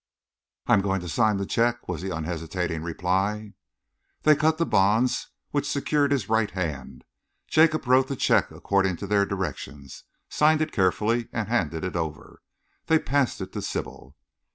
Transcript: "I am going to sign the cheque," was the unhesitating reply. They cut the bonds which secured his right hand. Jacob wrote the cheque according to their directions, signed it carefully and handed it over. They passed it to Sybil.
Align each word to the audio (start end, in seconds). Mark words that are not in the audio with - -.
"I 0.65 0.73
am 0.73 0.81
going 0.81 0.99
to 1.01 1.07
sign 1.07 1.37
the 1.37 1.45
cheque," 1.45 1.87
was 1.87 2.01
the 2.01 2.09
unhesitating 2.09 2.81
reply. 2.81 3.53
They 4.23 4.35
cut 4.35 4.57
the 4.57 4.65
bonds 4.65 5.27
which 5.51 5.69
secured 5.69 6.11
his 6.11 6.27
right 6.27 6.49
hand. 6.49 7.03
Jacob 7.47 7.85
wrote 7.85 8.07
the 8.07 8.15
cheque 8.15 8.49
according 8.49 8.95
to 8.97 9.05
their 9.05 9.27
directions, 9.27 10.05
signed 10.27 10.61
it 10.63 10.71
carefully 10.71 11.29
and 11.31 11.47
handed 11.49 11.83
it 11.83 11.95
over. 11.95 12.41
They 12.87 12.97
passed 12.97 13.41
it 13.41 13.53
to 13.53 13.61
Sybil. 13.61 14.15